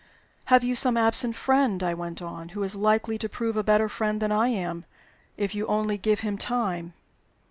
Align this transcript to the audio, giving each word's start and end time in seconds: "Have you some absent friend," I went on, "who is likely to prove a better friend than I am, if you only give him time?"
"Have 0.45 0.63
you 0.63 0.73
some 0.73 0.97
absent 0.97 1.35
friend," 1.35 1.83
I 1.83 1.93
went 1.93 2.23
on, 2.23 2.49
"who 2.57 2.63
is 2.63 2.75
likely 2.75 3.19
to 3.19 3.29
prove 3.29 3.55
a 3.55 3.61
better 3.63 3.87
friend 3.87 4.19
than 4.19 4.31
I 4.31 4.47
am, 4.47 4.83
if 5.37 5.53
you 5.53 5.67
only 5.67 5.99
give 5.99 6.21
him 6.21 6.39
time?" 6.39 6.93